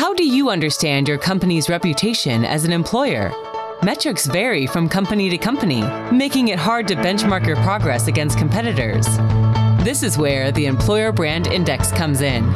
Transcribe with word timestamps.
How 0.00 0.14
do 0.14 0.24
you 0.24 0.48
understand 0.48 1.06
your 1.06 1.18
company's 1.18 1.68
reputation 1.68 2.42
as 2.42 2.64
an 2.64 2.72
employer? 2.72 3.30
Metrics 3.82 4.24
vary 4.24 4.66
from 4.66 4.88
company 4.88 5.28
to 5.28 5.36
company, 5.36 5.82
making 6.10 6.48
it 6.48 6.58
hard 6.58 6.88
to 6.88 6.96
benchmark 6.96 7.46
your 7.46 7.56
progress 7.56 8.06
against 8.06 8.38
competitors. 8.38 9.04
This 9.84 10.02
is 10.02 10.16
where 10.16 10.52
the 10.52 10.64
Employer 10.64 11.12
Brand 11.12 11.48
Index 11.48 11.92
comes 11.92 12.22
in. 12.22 12.48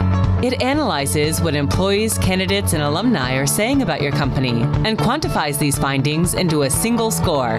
It 0.43 0.63
analyzes 0.63 1.43
what 1.43 1.55
employees, 1.55 2.17
candidates, 2.17 2.73
and 2.73 2.83
alumni 2.83 3.35
are 3.35 3.47
saying 3.47 3.83
about 3.83 4.01
your 4.01 4.13
company 4.13 4.63
and 4.63 4.97
quantifies 4.97 5.59
these 5.59 5.77
findings 5.77 6.33
into 6.33 6.63
a 6.63 6.71
single 6.71 7.11
score. 7.11 7.59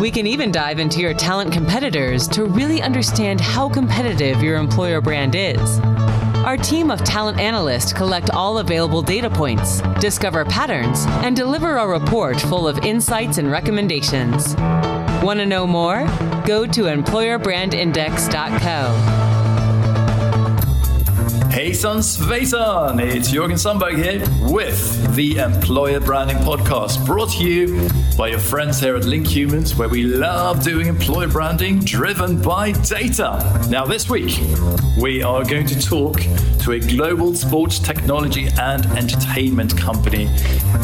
We 0.00 0.10
can 0.10 0.26
even 0.26 0.50
dive 0.50 0.78
into 0.78 1.00
your 1.00 1.12
talent 1.12 1.52
competitors 1.52 2.28
to 2.28 2.46
really 2.46 2.80
understand 2.80 3.42
how 3.42 3.68
competitive 3.68 4.42
your 4.42 4.56
employer 4.56 5.02
brand 5.02 5.34
is. 5.34 5.78
Our 6.48 6.56
team 6.56 6.90
of 6.90 7.04
talent 7.04 7.38
analysts 7.38 7.92
collect 7.92 8.30
all 8.30 8.56
available 8.56 9.02
data 9.02 9.28
points, 9.28 9.82
discover 10.00 10.46
patterns, 10.46 11.04
and 11.06 11.36
deliver 11.36 11.76
a 11.76 11.86
report 11.86 12.40
full 12.40 12.66
of 12.66 12.78
insights 12.78 13.36
and 13.36 13.50
recommendations. 13.50 14.56
Want 15.22 15.40
to 15.40 15.46
know 15.46 15.66
more? 15.66 16.06
Go 16.46 16.66
to 16.66 16.84
employerbrandindex.co. 16.84 19.27
Hejsan 21.50 22.02
svejsan! 22.02 23.00
It's 23.00 23.32
Jorgen 23.32 23.56
Sundberg 23.56 23.96
here 23.96 24.20
with 24.52 25.14
the 25.16 25.38
Employer 25.38 25.98
Branding 25.98 26.36
Podcast, 26.38 27.04
brought 27.06 27.30
to 27.38 27.44
you 27.44 27.88
by 28.18 28.28
your 28.28 28.38
friends 28.38 28.80
here 28.80 28.96
at 28.96 29.04
Link 29.04 29.26
Humans, 29.26 29.74
where 29.74 29.88
we 29.88 30.02
love 30.02 30.62
doing 30.62 30.88
employer 30.88 31.28
branding 31.28 31.80
driven 31.80 32.40
by 32.42 32.72
data. 32.72 33.40
Now, 33.70 33.86
this 33.86 34.10
week, 34.10 34.38
we 35.00 35.22
are 35.22 35.42
going 35.42 35.66
to 35.66 35.80
talk 35.80 36.20
to 36.60 36.72
a 36.72 36.80
global 36.80 37.34
sports 37.34 37.78
technology 37.78 38.48
and 38.60 38.84
entertainment 38.98 39.76
company, 39.76 40.28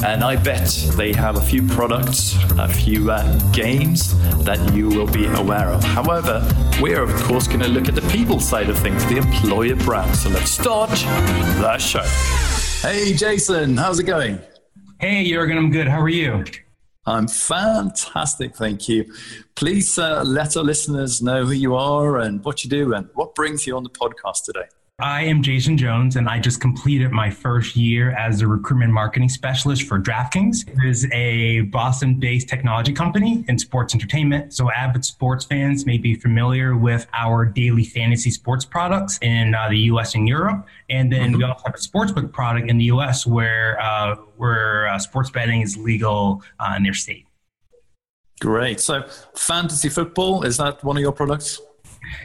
and 0.05 0.25
I 0.25 0.37
bet 0.37 0.69
they 0.97 1.13
have 1.13 1.37
a 1.37 1.43
few 1.43 1.67
products, 1.67 2.37
a 2.59 2.69
few 2.69 3.11
uh, 3.11 3.23
games 3.53 4.17
that 4.45 4.73
you 4.73 4.89
will 4.89 5.11
be 5.13 5.27
aware 5.27 5.69
of. 5.69 5.85
However, 5.85 6.41
we're 6.81 7.03
of 7.03 7.15
course 7.25 7.47
going 7.47 7.61
to 7.61 7.69
look 7.69 7.89
at 7.89 7.95
the 7.95 8.09
people 8.09 8.41
side 8.41 8.71
of 8.71 8.79
things, 8.79 9.05
the 9.07 9.19
employer 9.19 9.77
brand. 9.77 10.15
So 10.17 10.31
let's 10.31 10.54
start 10.55 10.91
the 10.91 11.79
show. 11.79 12.01
Hey, 12.87 13.13
Jason, 13.13 13.77
how's 13.77 13.99
it 13.99 14.05
going? 14.05 14.39
Hey, 15.01 15.29
Jurgen, 15.29 15.59
I'm 15.59 15.73
good. 15.73 15.89
How 15.89 16.01
are 16.01 16.09
you? 16.09 16.45
I'm 17.07 17.27
fantastic, 17.27 18.55
thank 18.55 18.89
you. 18.89 19.13
Please 19.57 19.99
uh, 19.99 20.23
let 20.23 20.57
our 20.57 20.63
listeners 20.63 21.21
know 21.21 21.45
who 21.45 21.51
you 21.51 21.75
are 21.75 22.19
and 22.19 22.45
what 22.45 22.63
you 22.63 22.71
do 22.71 22.95
and 22.95 23.09
what 23.15 23.35
brings 23.35 23.67
you 23.67 23.77
on 23.77 23.83
the 23.83 23.91
podcast 23.91 24.45
today. 24.45 24.69
I 25.01 25.23
am 25.25 25.43
Jason 25.43 25.77
Jones, 25.77 26.15
and 26.15 26.29
I 26.29 26.39
just 26.39 26.61
completed 26.61 27.11
my 27.11 27.29
first 27.29 27.75
year 27.75 28.13
as 28.13 28.43
a 28.43 28.47
recruitment 28.47 28.93
marketing 28.93 29.29
specialist 29.29 29.89
for 29.89 29.99
DraftKings. 29.99 30.69
It 30.69 30.89
is 30.89 31.11
a 31.11 31.63
Boston 31.63 32.21
based 32.21 32.49
technology 32.49 32.93
company 32.93 33.45
in 33.49 33.59
sports 33.59 33.93
entertainment. 33.93 34.55
So, 34.55 34.71
avid 34.71 35.05
sports 35.05 35.47
fans 35.47 35.85
may 35.85 35.99
be 35.99 36.15
familiar 36.15 36.77
with 36.77 37.09
our 37.13 37.45
daily 37.45 37.83
fantasy 37.83 38.31
sports 38.31 38.65
products 38.65 39.19
in 39.21 39.57
uh, 39.57 39.69
the 39.69 39.79
US 39.79 40.15
and 40.15 40.29
Europe. 40.29 40.65
And 40.89 41.13
then 41.13 41.31
mm-hmm. 41.31 41.39
we 41.39 41.45
also 41.45 41.65
have 41.67 41.75
a 41.75 41.79
sportsbook 41.79 42.33
product 42.33 42.71
in 42.71 42.79
the 42.79 42.85
US 42.85 43.27
where, 43.27 43.83
uh, 43.83 44.15
where 44.37 44.87
uh, 44.87 45.01
sports 45.01 45.29
betting 45.29 45.63
is 45.63 45.77
legal 45.77 46.41
uh, 46.61 46.75
in 46.77 46.85
their 46.85 46.95
state. 46.95 47.27
Great. 48.41 48.79
So, 48.79 49.03
fantasy 49.35 49.89
football, 49.89 50.45
is 50.45 50.59
that 50.59 50.85
one 50.85 50.97
of 50.97 51.01
your 51.01 51.11
products? 51.11 51.61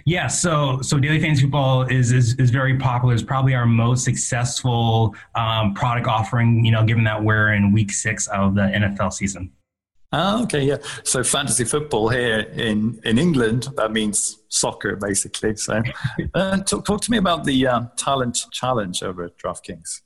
Yeah, 0.06 0.28
so 0.28 0.82
so 0.82 1.00
daily 1.00 1.20
fantasy 1.20 1.44
football 1.44 1.84
is 1.84 2.12
is, 2.12 2.36
is 2.36 2.50
very 2.50 2.78
popular. 2.78 3.14
It's 3.14 3.24
probably 3.24 3.56
our 3.56 3.66
most 3.66 4.04
successful 4.04 5.16
um, 5.36 5.74
product 5.74 6.08
offering. 6.08 6.66
You 6.66 6.72
know, 6.72 6.84
given 6.84 7.04
that 7.06 7.24
we're 7.24 7.54
in 7.54 7.72
week 7.72 7.92
six 7.92 8.28
of 8.28 8.56
the 8.56 8.62
NFL 8.62 9.14
season. 9.14 9.52
Oh, 10.12 10.44
okay, 10.44 10.64
yeah. 10.64 10.78
So 11.04 11.24
fantasy 11.24 11.66
football 11.66 12.10
here 12.10 12.40
in, 12.40 13.00
in 13.06 13.20
England, 13.20 13.68
that 13.78 13.92
means 13.92 14.40
soccer 14.50 14.96
basically. 14.96 15.56
So 15.56 15.84
uh, 16.34 16.58
talk, 16.62 16.86
talk 16.86 17.02
to 17.02 17.12
me 17.12 17.18
about 17.18 17.44
the 17.44 17.68
uh, 17.68 17.82
talent 17.96 18.40
challenge 18.52 19.04
over 19.04 19.26
at 19.26 19.38
DraftKings. 19.38 20.02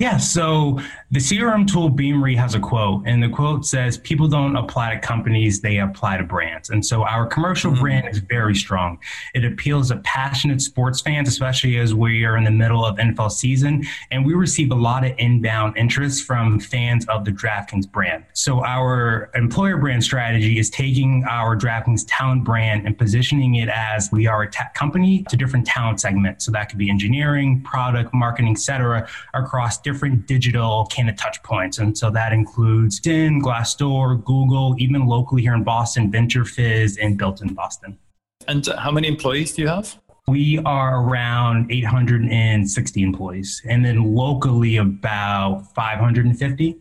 Yeah, 0.00 0.16
so 0.16 0.78
the 1.10 1.18
CRM 1.18 1.66
tool 1.66 1.88
Beamery 1.88 2.36
has 2.36 2.54
a 2.54 2.60
quote, 2.60 3.02
and 3.06 3.22
the 3.22 3.28
quote 3.28 3.66
says, 3.66 3.98
People 3.98 4.28
don't 4.28 4.56
apply 4.56 4.94
to 4.94 5.00
companies, 5.00 5.60
they 5.60 5.78
apply 5.78 6.18
to 6.18 6.24
brands. 6.24 6.70
And 6.70 6.84
so 6.84 7.02
our 7.02 7.26
commercial 7.26 7.72
mm-hmm. 7.72 7.80
brand 7.80 8.08
is 8.08 8.18
very 8.18 8.54
strong. 8.54 8.98
It 9.34 9.44
appeals 9.44 9.88
to 9.88 9.96
passionate 9.98 10.60
sports 10.60 11.00
fans, 11.00 11.28
especially 11.28 11.78
as 11.78 11.94
we 11.94 12.24
are 12.24 12.36
in 12.36 12.44
the 12.44 12.50
middle 12.50 12.84
of 12.84 12.96
NFL 12.96 13.32
season. 13.32 13.84
And 14.10 14.24
we 14.24 14.34
receive 14.34 14.70
a 14.70 14.76
lot 14.76 15.04
of 15.04 15.12
inbound 15.18 15.76
interest 15.76 16.24
from 16.24 16.60
fans 16.60 17.04
of 17.08 17.24
the 17.24 17.32
DraftKings 17.32 17.90
brand. 17.90 18.24
So 18.34 18.64
our 18.64 19.30
employer 19.34 19.78
brand 19.78 20.04
strategy 20.04 20.58
is 20.58 20.70
taking 20.70 21.24
our 21.28 21.56
DraftKings 21.56 22.04
talent 22.06 22.44
brand 22.44 22.86
and 22.86 22.96
positioning 22.96 23.56
it 23.56 23.68
as 23.68 24.10
we 24.12 24.26
are 24.26 24.42
a 24.42 24.50
tech 24.50 24.74
company 24.74 25.24
to 25.28 25.36
different 25.36 25.66
talent 25.66 26.00
segments. 26.00 26.44
So 26.44 26.52
that 26.52 26.68
could 26.68 26.78
be 26.78 26.90
engineering, 26.90 27.62
product, 27.62 28.14
marketing, 28.14 28.52
et 28.52 28.58
cetera, 28.58 29.08
across 29.34 29.57
across 29.58 29.78
different 29.78 30.24
digital 30.28 30.86
candidate 30.86 31.18
touch 31.18 31.42
points. 31.42 31.78
And 31.78 31.98
so 31.98 32.10
that 32.10 32.32
includes 32.32 33.00
DIN, 33.00 33.42
Glassdoor, 33.42 34.24
Google, 34.24 34.76
even 34.78 35.04
locally 35.06 35.42
here 35.42 35.54
in 35.54 35.64
Boston, 35.64 36.12
VentureFizz, 36.12 36.96
and 37.02 37.18
Built 37.18 37.42
in 37.42 37.54
Boston. 37.54 37.98
And 38.46 38.64
how 38.78 38.92
many 38.92 39.08
employees 39.08 39.54
do 39.54 39.62
you 39.62 39.68
have? 39.68 39.98
We 40.28 40.60
are 40.60 41.02
around 41.02 41.72
860 41.72 43.02
employees, 43.02 43.60
and 43.68 43.84
then 43.84 44.14
locally 44.14 44.76
about 44.76 45.74
550. 45.74 46.78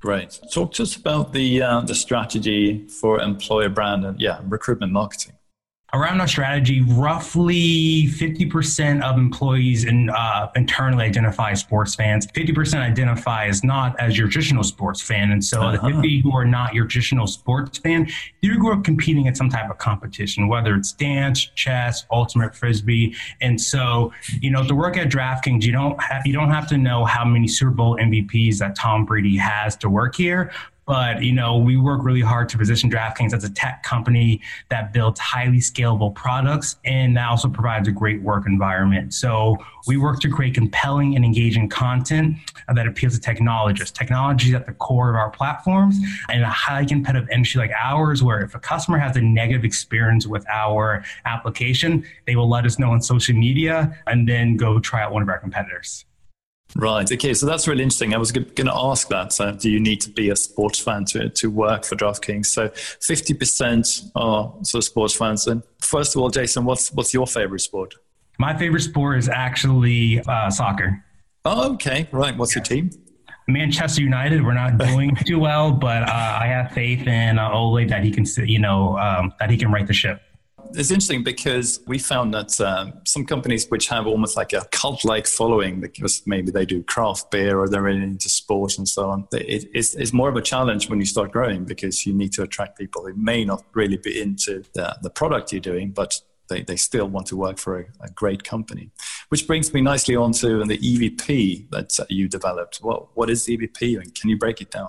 Great. 0.00 0.38
Talk 0.52 0.74
to 0.74 0.84
us 0.84 0.94
about 0.94 1.32
the 1.32 1.60
uh, 1.62 1.80
the 1.80 1.94
strategy 1.94 2.86
for 2.86 3.20
employer 3.20 3.68
brand 3.68 4.04
and 4.04 4.20
yeah, 4.20 4.40
recruitment 4.44 4.92
marketing 4.92 5.32
around 5.94 6.20
our 6.22 6.28
strategy, 6.28 6.80
roughly 6.80 8.06
50% 8.06 9.02
of 9.02 9.18
employees 9.18 9.84
in, 9.84 10.08
uh, 10.08 10.50
internally 10.56 11.04
identify 11.04 11.50
as 11.50 11.60
sports 11.60 11.94
fans. 11.94 12.26
50% 12.28 12.80
identify 12.80 13.46
as 13.46 13.62
not 13.62 13.98
as 14.00 14.16
your 14.16 14.28
traditional 14.28 14.64
sports 14.64 15.02
fan. 15.02 15.32
And 15.32 15.44
so 15.44 15.60
uh-huh. 15.60 15.86
the 15.86 15.92
50 15.94 16.20
who 16.22 16.34
are 16.34 16.46
not 16.46 16.72
your 16.72 16.86
traditional 16.86 17.26
sports 17.26 17.76
fan, 17.76 18.08
you 18.40 18.58
grew 18.58 18.72
up 18.72 18.84
competing 18.84 19.26
in 19.26 19.34
some 19.34 19.50
type 19.50 19.70
of 19.70 19.76
competition, 19.76 20.48
whether 20.48 20.74
it's 20.74 20.92
dance, 20.92 21.44
chess, 21.54 22.06
ultimate 22.10 22.54
frisbee. 22.54 23.14
And 23.42 23.60
so, 23.60 24.14
you 24.40 24.50
know, 24.50 24.66
to 24.66 24.74
work 24.74 24.96
at 24.96 25.10
DraftKings, 25.10 25.62
you 25.62 25.72
don't 25.72 26.02
have, 26.02 26.22
you 26.26 26.32
don't 26.32 26.50
have 26.50 26.68
to 26.68 26.78
know 26.78 27.04
how 27.04 27.24
many 27.26 27.48
Super 27.48 27.70
Bowl 27.70 27.98
MVPs 27.98 28.56
that 28.58 28.76
Tom 28.76 29.04
Brady 29.04 29.36
has 29.36 29.76
to 29.76 29.90
work 29.90 30.14
here, 30.16 30.52
but 30.86 31.22
you 31.22 31.32
know, 31.32 31.56
we 31.58 31.76
work 31.76 32.04
really 32.04 32.20
hard 32.20 32.48
to 32.50 32.58
position 32.58 32.90
DraftKings 32.90 33.32
as 33.32 33.44
a 33.44 33.50
tech 33.50 33.82
company 33.82 34.40
that 34.68 34.92
builds 34.92 35.20
highly 35.20 35.58
scalable 35.58 36.14
products 36.14 36.76
and 36.84 37.16
that 37.16 37.28
also 37.28 37.48
provides 37.48 37.88
a 37.88 37.92
great 37.92 38.20
work 38.22 38.46
environment. 38.46 39.14
So 39.14 39.56
we 39.86 39.96
work 39.96 40.20
to 40.20 40.28
create 40.28 40.54
compelling 40.54 41.16
and 41.16 41.24
engaging 41.24 41.68
content 41.68 42.36
that 42.72 42.86
appeals 42.86 43.14
to 43.14 43.20
technologists. 43.20 43.96
Technology 43.96 44.48
is 44.48 44.54
at 44.54 44.66
the 44.66 44.72
core 44.72 45.10
of 45.10 45.16
our 45.16 45.30
platforms 45.30 45.96
and 46.28 46.42
a 46.42 46.48
highly 46.48 46.86
competitive 46.86 47.28
industry 47.30 47.60
like 47.60 47.72
ours, 47.80 48.22
where 48.22 48.40
if 48.40 48.54
a 48.54 48.60
customer 48.60 48.98
has 48.98 49.16
a 49.16 49.20
negative 49.20 49.64
experience 49.64 50.26
with 50.26 50.46
our 50.48 51.04
application, 51.24 52.04
they 52.26 52.36
will 52.36 52.48
let 52.48 52.64
us 52.64 52.78
know 52.78 52.90
on 52.90 53.00
social 53.00 53.34
media 53.34 53.96
and 54.06 54.28
then 54.28 54.56
go 54.56 54.78
try 54.78 55.02
out 55.02 55.12
one 55.12 55.22
of 55.22 55.28
our 55.28 55.38
competitors. 55.38 56.04
Right. 56.74 57.10
Okay. 57.10 57.34
So 57.34 57.46
that's 57.46 57.68
really 57.68 57.82
interesting. 57.82 58.14
I 58.14 58.18
was 58.18 58.32
going 58.32 58.46
to 58.54 58.74
ask 58.74 59.08
that. 59.08 59.32
So, 59.32 59.52
do 59.52 59.70
you 59.70 59.78
need 59.78 60.00
to 60.02 60.10
be 60.10 60.30
a 60.30 60.36
sports 60.36 60.78
fan 60.78 61.04
to, 61.06 61.28
to 61.28 61.50
work 61.50 61.84
for 61.84 61.96
DraftKings? 61.96 62.46
So, 62.46 62.68
50% 62.68 64.10
are 64.14 64.54
sort 64.62 64.80
of 64.80 64.84
sports 64.84 65.14
fans. 65.14 65.46
And 65.46 65.62
first 65.80 66.16
of 66.16 66.22
all, 66.22 66.30
Jason, 66.30 66.64
what's, 66.64 66.90
what's 66.92 67.12
your 67.12 67.26
favorite 67.26 67.60
sport? 67.60 67.94
My 68.38 68.56
favorite 68.56 68.80
sport 68.80 69.18
is 69.18 69.28
actually 69.28 70.20
uh, 70.26 70.50
soccer. 70.50 71.04
Oh, 71.44 71.74
okay. 71.74 72.08
Right. 72.10 72.36
What's 72.36 72.54
your 72.54 72.64
team? 72.64 72.90
Manchester 73.48 74.00
United. 74.00 74.44
We're 74.44 74.54
not 74.54 74.78
doing 74.78 75.14
too 75.26 75.38
well, 75.38 75.72
but 75.72 76.04
uh, 76.04 76.38
I 76.40 76.46
have 76.46 76.72
faith 76.72 77.06
in 77.06 77.38
uh, 77.38 77.50
Ole 77.52 77.86
that 77.86 78.02
he 78.02 78.10
can, 78.10 78.24
you 78.46 78.60
know, 78.60 78.96
um, 78.98 79.32
that 79.40 79.50
he 79.50 79.58
can 79.58 79.70
right 79.70 79.86
the 79.86 79.92
ship 79.92 80.22
it's 80.74 80.90
interesting 80.90 81.22
because 81.22 81.80
we 81.86 81.98
found 81.98 82.34
that 82.34 82.60
um, 82.60 82.94
some 83.04 83.24
companies 83.24 83.66
which 83.68 83.88
have 83.88 84.06
almost 84.06 84.36
like 84.36 84.52
a 84.52 84.64
cult-like 84.70 85.26
following 85.26 85.80
because 85.80 86.22
maybe 86.26 86.50
they 86.50 86.64
do 86.64 86.82
craft 86.82 87.30
beer 87.30 87.58
or 87.58 87.68
they're 87.68 87.82
really 87.82 88.02
into 88.02 88.28
sport 88.28 88.78
and 88.78 88.88
so 88.88 89.08
on 89.10 89.26
it, 89.32 89.68
it's, 89.72 89.94
it's, 89.94 90.12
more 90.12 90.28
of 90.28 90.36
a 90.36 90.42
challenge 90.42 90.88
when 90.88 90.98
you 90.98 91.06
start 91.06 91.32
growing 91.32 91.64
because 91.64 92.06
you 92.06 92.12
need 92.12 92.32
to 92.32 92.42
attract 92.42 92.78
people 92.78 93.06
who 93.06 93.14
may 93.14 93.44
not 93.44 93.62
really 93.74 93.96
be 93.96 94.20
into 94.20 94.62
the, 94.74 94.96
the 95.02 95.10
product 95.10 95.52
you're 95.52 95.60
doing 95.60 95.90
but 95.90 96.20
they, 96.48 96.62
they 96.62 96.76
still 96.76 97.08
want 97.08 97.26
to 97.28 97.36
work 97.36 97.58
for 97.58 97.80
a, 97.80 97.84
a 98.00 98.10
great 98.10 98.44
company. 98.44 98.90
Which 99.28 99.46
brings 99.46 99.72
me 99.72 99.80
nicely 99.80 100.16
on 100.16 100.32
to 100.32 100.64
the 100.64 100.76
evp 100.76 101.70
that 101.70 102.06
you 102.10 102.28
developed. 102.28 102.80
Well, 102.82 103.10
what 103.14 103.30
is 103.30 103.46
evp 103.46 104.00
and 104.00 104.14
can 104.14 104.28
you 104.28 104.36
break 104.36 104.60
it 104.60 104.70
down 104.70 104.88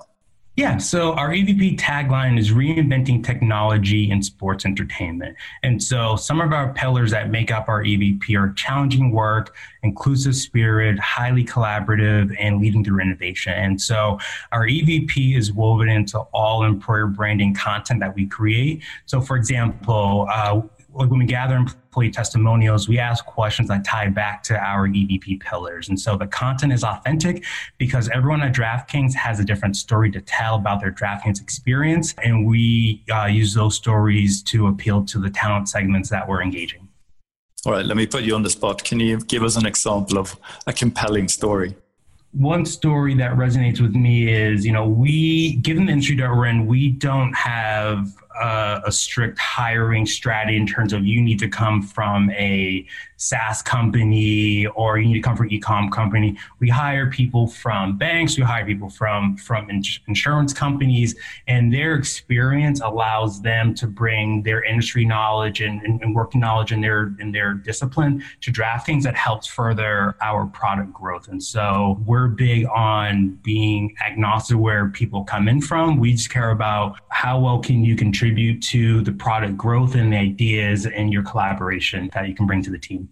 Yeah, 0.56 0.76
so 0.76 1.14
our 1.14 1.30
EVP 1.30 1.78
tagline 1.78 2.38
is 2.38 2.52
reinventing 2.52 3.24
technology 3.24 4.08
in 4.08 4.22
sports 4.22 4.64
entertainment. 4.64 5.36
And 5.64 5.82
so 5.82 6.14
some 6.14 6.40
of 6.40 6.52
our 6.52 6.72
pillars 6.72 7.10
that 7.10 7.28
make 7.28 7.50
up 7.50 7.68
our 7.68 7.82
EVP 7.82 8.38
are 8.38 8.52
challenging 8.52 9.10
work, 9.10 9.56
inclusive 9.82 10.36
spirit, 10.36 10.96
highly 11.00 11.44
collaborative, 11.44 12.36
and 12.38 12.60
leading 12.60 12.84
through 12.84 13.00
innovation. 13.00 13.52
And 13.52 13.80
so 13.80 14.20
our 14.52 14.64
EVP 14.64 15.36
is 15.36 15.52
woven 15.52 15.88
into 15.88 16.20
all 16.32 16.62
employer 16.62 17.08
branding 17.08 17.52
content 17.52 17.98
that 17.98 18.14
we 18.14 18.26
create. 18.26 18.84
So, 19.06 19.20
for 19.20 19.36
example, 19.36 20.28
uh, 20.32 20.60
when 20.94 21.18
we 21.18 21.24
gather 21.24 21.56
employee 21.56 22.10
testimonials, 22.10 22.88
we 22.88 22.98
ask 22.98 23.24
questions 23.26 23.68
that 23.68 23.84
tie 23.84 24.08
back 24.08 24.42
to 24.44 24.56
our 24.56 24.88
EVP 24.88 25.40
pillars. 25.40 25.88
And 25.88 25.98
so 25.98 26.16
the 26.16 26.26
content 26.26 26.72
is 26.72 26.84
authentic 26.84 27.44
because 27.78 28.08
everyone 28.10 28.42
at 28.42 28.54
DraftKings 28.54 29.12
has 29.14 29.40
a 29.40 29.44
different 29.44 29.76
story 29.76 30.10
to 30.12 30.20
tell 30.20 30.54
about 30.54 30.80
their 30.80 30.92
DraftKings 30.92 31.42
experience. 31.42 32.14
And 32.22 32.46
we 32.46 33.02
uh, 33.12 33.26
use 33.26 33.54
those 33.54 33.74
stories 33.74 34.42
to 34.44 34.68
appeal 34.68 35.04
to 35.06 35.18
the 35.18 35.30
talent 35.30 35.68
segments 35.68 36.08
that 36.10 36.28
we're 36.28 36.42
engaging. 36.42 36.88
All 37.66 37.72
right, 37.72 37.84
let 37.84 37.96
me 37.96 38.06
put 38.06 38.22
you 38.22 38.34
on 38.34 38.42
the 38.42 38.50
spot. 38.50 38.84
Can 38.84 39.00
you 39.00 39.18
give 39.18 39.42
us 39.42 39.56
an 39.56 39.66
example 39.66 40.18
of 40.18 40.38
a 40.66 40.72
compelling 40.72 41.28
story? 41.28 41.74
one 42.34 42.66
story 42.66 43.14
that 43.14 43.30
resonates 43.36 43.80
with 43.80 43.94
me 43.94 44.28
is, 44.28 44.66
you 44.66 44.72
know, 44.72 44.88
we, 44.88 45.54
given 45.56 45.86
the 45.86 45.92
industry 45.92 46.16
that 46.16 46.28
we're 46.28 46.46
in, 46.46 46.66
we 46.66 46.90
don't 46.90 47.32
have 47.32 48.12
uh, 48.40 48.80
a 48.84 48.92
strict 48.92 49.38
hiring 49.38 50.06
strategy 50.06 50.56
in 50.56 50.66
terms 50.66 50.92
of 50.92 51.04
you 51.04 51.22
need 51.22 51.38
to 51.38 51.48
come 51.48 51.82
from 51.82 52.30
a 52.30 52.86
SaaS 53.16 53.62
company 53.62 54.66
or 54.66 54.98
you 54.98 55.06
need 55.06 55.14
to 55.14 55.20
come 55.20 55.36
from 55.36 55.50
e-com 55.50 55.90
company. 55.90 56.36
We 56.58 56.68
hire 56.68 57.08
people 57.10 57.46
from 57.46 57.96
banks, 57.96 58.36
we 58.36 58.42
hire 58.42 58.66
people 58.66 58.90
from 58.90 59.36
from 59.36 59.70
ins- 59.70 60.00
insurance 60.08 60.52
companies, 60.52 61.14
and 61.46 61.72
their 61.72 61.94
experience 61.94 62.80
allows 62.80 63.40
them 63.40 63.74
to 63.76 63.86
bring 63.86 64.42
their 64.42 64.62
industry 64.64 65.04
knowledge 65.04 65.60
and, 65.60 65.80
and, 65.82 66.02
and 66.02 66.14
working 66.14 66.40
knowledge 66.40 66.72
in 66.72 66.80
their 66.80 67.14
in 67.20 67.30
their 67.30 67.54
discipline 67.54 68.22
to 68.40 68.52
DraftKings 68.52 69.02
that 69.02 69.14
helps 69.14 69.46
further 69.46 70.16
our 70.20 70.46
product 70.46 70.92
growth. 70.92 71.28
And 71.28 71.42
so 71.42 72.00
we're 72.04 72.28
big 72.28 72.66
on 72.66 73.38
being 73.42 73.94
agnostic 74.04 74.58
where 74.58 74.88
people 74.88 75.24
come 75.24 75.48
in 75.48 75.60
from. 75.60 75.98
We 75.98 76.12
just 76.12 76.30
care 76.30 76.50
about 76.50 76.98
how 77.08 77.38
well 77.38 77.60
can 77.60 77.84
you 77.84 77.96
contribute 77.96 78.23
to 78.60 79.00
the 79.02 79.12
product 79.12 79.56
growth 79.56 79.94
and 79.94 80.12
the 80.12 80.16
ideas 80.16 80.86
and 80.86 81.12
your 81.12 81.22
collaboration 81.22 82.10
that 82.14 82.28
you 82.28 82.34
can 82.34 82.46
bring 82.46 82.62
to 82.62 82.70
the 82.70 82.78
team. 82.78 83.08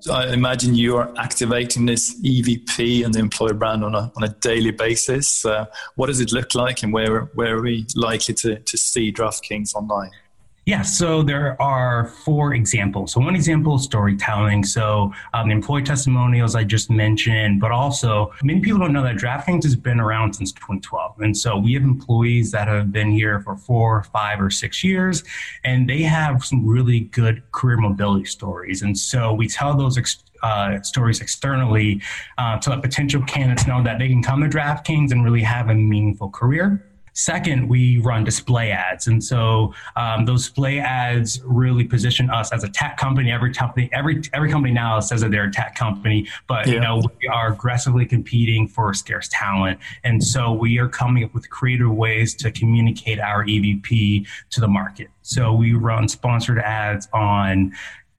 So 0.00 0.12
I 0.12 0.32
imagine 0.32 0.74
you 0.74 0.96
are 0.96 1.12
activating 1.16 1.86
this 1.86 2.20
EVP 2.20 3.04
and 3.04 3.14
the 3.14 3.18
employer 3.18 3.54
brand 3.54 3.82
on 3.82 3.94
a, 3.94 4.12
on 4.14 4.24
a 4.24 4.28
daily 4.28 4.70
basis. 4.70 5.44
Uh, 5.44 5.66
what 5.94 6.08
does 6.08 6.20
it 6.20 6.32
look 6.32 6.54
like 6.54 6.82
and 6.82 6.92
where, 6.92 7.22
where 7.34 7.56
are 7.56 7.62
we 7.62 7.86
likely 7.94 8.34
to, 8.34 8.58
to 8.58 8.76
see 8.76 9.12
DraftKings 9.12 9.74
online? 9.74 10.10
Yeah, 10.66 10.82
so 10.82 11.22
there 11.22 11.62
are 11.62 12.06
four 12.06 12.54
examples. 12.54 13.12
So 13.12 13.20
one 13.20 13.36
example 13.36 13.76
is 13.76 13.84
storytelling. 13.84 14.64
So 14.64 15.12
um, 15.32 15.52
employee 15.52 15.84
testimonials 15.84 16.56
I 16.56 16.64
just 16.64 16.90
mentioned, 16.90 17.60
but 17.60 17.70
also 17.70 18.32
many 18.42 18.58
people 18.58 18.80
don't 18.80 18.92
know 18.92 19.04
that 19.04 19.14
DraftKings 19.14 19.62
has 19.62 19.76
been 19.76 20.00
around 20.00 20.32
since 20.32 20.50
2012. 20.50 21.20
And 21.20 21.36
so 21.36 21.56
we 21.56 21.74
have 21.74 21.84
employees 21.84 22.50
that 22.50 22.66
have 22.66 22.90
been 22.90 23.12
here 23.12 23.38
for 23.42 23.56
four, 23.56 24.02
five, 24.12 24.40
or 24.40 24.50
six 24.50 24.82
years, 24.82 25.22
and 25.62 25.88
they 25.88 26.02
have 26.02 26.44
some 26.44 26.66
really 26.66 26.98
good 26.98 27.44
career 27.52 27.76
mobility 27.76 28.24
stories. 28.24 28.82
And 28.82 28.98
so 28.98 29.32
we 29.32 29.46
tell 29.46 29.76
those 29.76 29.96
ex- 29.96 30.24
uh, 30.42 30.82
stories 30.82 31.20
externally 31.20 32.02
uh, 32.38 32.58
to 32.58 32.70
let 32.70 32.82
potential 32.82 33.22
candidates 33.22 33.68
know 33.68 33.84
that 33.84 34.00
they 34.00 34.08
can 34.08 34.20
come 34.20 34.40
to 34.40 34.48
DraftKings 34.48 35.12
and 35.12 35.24
really 35.24 35.42
have 35.42 35.68
a 35.70 35.74
meaningful 35.74 36.28
career. 36.28 36.84
Second, 37.16 37.66
we 37.66 37.96
run 37.96 38.24
display 38.24 38.70
ads, 38.70 39.06
and 39.06 39.24
so 39.24 39.72
um, 39.96 40.26
those 40.26 40.44
display 40.44 40.80
ads 40.80 41.40
really 41.44 41.82
position 41.82 42.28
us 42.28 42.52
as 42.52 42.62
a 42.62 42.68
tech 42.68 42.98
company. 42.98 43.32
Every 43.32 43.54
company, 43.54 43.88
every 43.90 44.20
every 44.34 44.50
company 44.50 44.74
now 44.74 45.00
says 45.00 45.22
that 45.22 45.30
they're 45.30 45.44
a 45.44 45.50
tech 45.50 45.74
company, 45.74 46.28
but 46.46 46.66
yeah. 46.66 46.74
you 46.74 46.80
know 46.80 47.02
we 47.20 47.26
are 47.28 47.52
aggressively 47.54 48.04
competing 48.04 48.68
for 48.68 48.92
scarce 48.92 49.28
talent, 49.32 49.80
and 50.04 50.22
so 50.22 50.52
we 50.52 50.78
are 50.78 50.88
coming 50.88 51.24
up 51.24 51.32
with 51.32 51.48
creative 51.48 51.90
ways 51.90 52.34
to 52.34 52.50
communicate 52.50 53.18
our 53.18 53.46
EVP 53.46 54.26
to 54.50 54.60
the 54.60 54.68
market. 54.68 55.08
So 55.22 55.54
we 55.54 55.72
run 55.72 56.08
sponsored 56.08 56.58
ads 56.58 57.08
on 57.14 57.72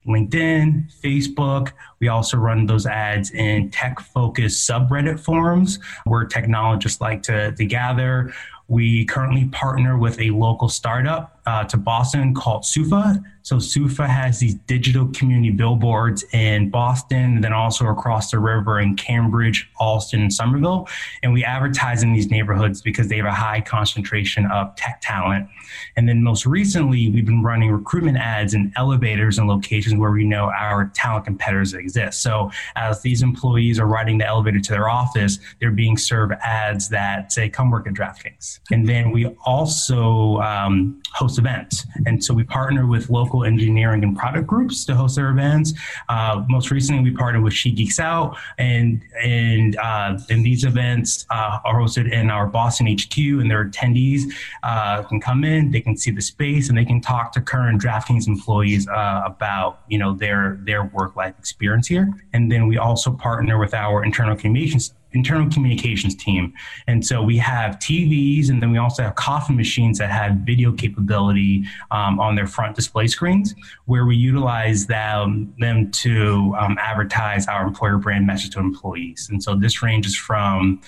LinkedIn, 0.08 0.90
Facebook. 1.00 1.72
We 2.00 2.08
also 2.08 2.36
run 2.36 2.66
those 2.66 2.86
ads 2.86 3.30
in 3.30 3.70
tech 3.70 4.00
focused 4.00 4.68
subreddit 4.68 5.20
forums 5.20 5.78
where 6.04 6.24
technologists 6.24 7.00
like 7.00 7.22
to, 7.24 7.52
to 7.52 7.64
gather. 7.64 8.32
We 8.68 9.06
currently 9.06 9.46
partner 9.46 9.96
with 9.96 10.20
a 10.20 10.30
local 10.30 10.68
startup 10.68 11.40
uh, 11.46 11.64
to 11.64 11.78
Boston 11.78 12.34
called 12.34 12.64
Soofa. 12.64 13.22
So 13.48 13.56
Soofa 13.56 14.06
has 14.06 14.40
these 14.40 14.56
digital 14.66 15.06
community 15.14 15.48
billboards 15.48 16.22
in 16.34 16.68
Boston, 16.68 17.36
and 17.36 17.42
then 17.42 17.54
also 17.54 17.86
across 17.86 18.30
the 18.30 18.38
river 18.38 18.78
in 18.78 18.94
Cambridge, 18.94 19.70
Allston, 19.80 20.20
and 20.20 20.30
Somerville. 20.30 20.86
And 21.22 21.32
we 21.32 21.44
advertise 21.44 22.02
in 22.02 22.12
these 22.12 22.30
neighborhoods 22.30 22.82
because 22.82 23.08
they 23.08 23.16
have 23.16 23.24
a 23.24 23.32
high 23.32 23.62
concentration 23.62 24.44
of 24.52 24.76
tech 24.76 25.00
talent. 25.00 25.48
And 25.96 26.06
then 26.06 26.22
most 26.22 26.44
recently, 26.44 27.08
we've 27.08 27.24
been 27.24 27.42
running 27.42 27.70
recruitment 27.72 28.18
ads 28.18 28.52
in 28.52 28.70
elevators 28.76 29.38
and 29.38 29.48
locations 29.48 29.98
where 29.98 30.10
we 30.10 30.24
know 30.24 30.50
our 30.50 30.90
talent 30.94 31.24
competitors 31.24 31.72
exist. 31.72 32.20
So 32.22 32.50
as 32.76 33.00
these 33.00 33.22
employees 33.22 33.80
are 33.80 33.86
riding 33.86 34.18
the 34.18 34.26
elevator 34.26 34.60
to 34.60 34.70
their 34.72 34.90
office, 34.90 35.38
they're 35.58 35.70
being 35.70 35.96
served 35.96 36.34
ads 36.42 36.90
that 36.90 37.32
say, 37.32 37.48
come 37.48 37.70
work 37.70 37.86
at 37.86 37.94
DraftKings. 37.94 38.60
And 38.70 38.86
then 38.86 39.10
we 39.10 39.26
also 39.46 40.36
um, 40.38 41.00
host 41.14 41.38
events. 41.38 41.86
And 42.04 42.22
so 42.22 42.34
we 42.34 42.44
partner 42.44 42.86
with 42.86 43.08
local 43.08 43.37
engineering 43.44 44.02
and 44.02 44.16
product 44.16 44.46
groups 44.46 44.84
to 44.86 44.94
host 44.94 45.16
their 45.16 45.30
events. 45.30 45.72
Uh, 46.08 46.44
most 46.48 46.70
recently, 46.70 47.02
we 47.02 47.16
partnered 47.16 47.42
with 47.42 47.52
She 47.52 47.70
Geeks 47.70 47.98
Out, 47.98 48.36
and 48.58 49.02
and 49.22 49.76
uh, 49.76 50.18
and 50.30 50.44
these 50.44 50.64
events 50.64 51.26
uh, 51.30 51.58
are 51.64 51.74
hosted 51.74 52.12
in 52.12 52.30
our 52.30 52.46
Boston 52.46 52.86
HQ, 52.86 53.16
and 53.16 53.50
their 53.50 53.64
attendees 53.64 54.22
uh, 54.62 55.02
can 55.02 55.20
come 55.20 55.44
in, 55.44 55.70
they 55.70 55.80
can 55.80 55.96
see 55.96 56.10
the 56.10 56.22
space, 56.22 56.68
and 56.68 56.78
they 56.78 56.84
can 56.84 57.00
talk 57.00 57.32
to 57.32 57.40
current 57.40 57.80
DraftKings 57.82 58.26
employees 58.26 58.88
uh, 58.88 59.22
about 59.24 59.80
you 59.88 59.98
know 59.98 60.14
their 60.14 60.58
their 60.62 60.84
work 60.84 61.16
life 61.16 61.34
experience 61.38 61.86
here. 61.86 62.12
And 62.32 62.50
then 62.50 62.66
we 62.66 62.78
also 62.78 63.10
partner 63.10 63.58
with 63.58 63.74
our 63.74 64.04
internal 64.04 64.36
communications 64.36 64.94
internal 65.18 65.50
communications 65.50 66.14
team. 66.14 66.54
And 66.86 67.04
so 67.04 67.22
we 67.22 67.36
have 67.38 67.78
TVs 67.80 68.50
and 68.50 68.62
then 68.62 68.70
we 68.70 68.78
also 68.78 69.02
have 69.02 69.16
coffee 69.16 69.52
machines 69.52 69.98
that 69.98 70.10
have 70.10 70.36
video 70.46 70.72
capability 70.72 71.64
um, 71.90 72.20
on 72.20 72.36
their 72.36 72.46
front 72.46 72.76
display 72.76 73.08
screens 73.08 73.54
where 73.86 74.06
we 74.06 74.16
utilize 74.16 74.86
them, 74.86 75.52
them 75.58 75.90
to 75.90 76.54
um, 76.60 76.78
advertise 76.80 77.48
our 77.48 77.66
employer 77.66 77.98
brand 77.98 78.26
message 78.26 78.50
to 78.50 78.60
employees. 78.60 79.28
And 79.30 79.42
so 79.42 79.56
this 79.56 79.82
ranges 79.82 80.16
from 80.16 80.80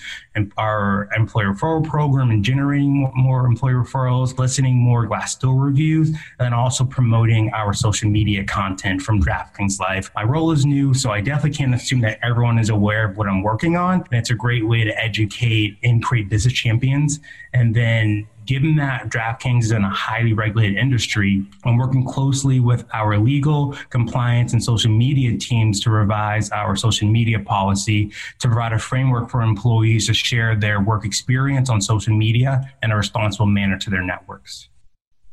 our 0.57 1.09
employer 1.15 1.53
referral 1.53 1.85
program 1.85 2.31
and 2.31 2.43
generating 2.43 3.11
more 3.13 3.45
employee 3.45 3.73
referrals, 3.73 4.37
listening 4.37 4.75
more 4.75 5.07
Glassdoor 5.07 5.61
reviews, 5.61 6.15
and 6.39 6.53
also 6.53 6.85
promoting 6.85 7.51
our 7.53 7.73
social 7.73 8.09
media 8.09 8.43
content 8.45 9.01
from 9.01 9.21
DraftKings 9.21 9.79
Live. 9.79 10.09
My 10.15 10.23
role 10.23 10.51
is 10.51 10.65
new, 10.65 10.93
so 10.93 11.11
I 11.11 11.19
definitely 11.19 11.57
can't 11.57 11.75
assume 11.75 11.99
that 12.01 12.17
everyone 12.23 12.57
is 12.59 12.69
aware 12.69 13.09
of 13.09 13.17
what 13.17 13.27
I'm 13.27 13.43
working 13.43 13.75
on. 13.75 14.03
And 14.11 14.20
it's 14.21 14.29
a 14.29 14.35
great 14.35 14.67
way 14.67 14.83
to 14.83 14.95
educate 15.03 15.77
and 15.83 16.03
create 16.03 16.29
business 16.29 16.53
champions. 16.53 17.19
And 17.53 17.75
then 17.75 18.27
given 18.45 18.75
that 18.75 19.09
DraftKings 19.09 19.63
is 19.63 19.71
in 19.71 19.83
a 19.83 19.89
highly 19.89 20.33
regulated 20.33 20.77
industry, 20.77 21.43
I'm 21.63 21.77
working 21.77 22.05
closely 22.05 22.59
with 22.59 22.85
our 22.93 23.17
legal, 23.17 23.75
compliance, 23.89 24.53
and 24.53 24.63
social 24.63 24.91
media 24.91 25.35
teams 25.39 25.79
to 25.81 25.89
revise 25.89 26.51
our 26.51 26.75
social 26.75 27.07
media 27.09 27.39
policy 27.39 28.11
to 28.39 28.47
provide 28.47 28.73
a 28.73 28.79
framework 28.79 29.31
for 29.31 29.41
employees 29.41 30.05
to 30.05 30.13
share 30.13 30.55
their 30.55 30.81
work 30.81 31.03
experience 31.03 31.67
on 31.71 31.81
social 31.81 32.15
media 32.15 32.71
in 32.83 32.91
a 32.91 32.95
responsible 32.95 33.47
manner 33.47 33.79
to 33.79 33.89
their 33.89 34.03
networks. 34.03 34.69